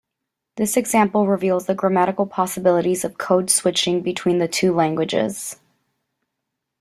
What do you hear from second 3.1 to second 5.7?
code-switching between the two languages.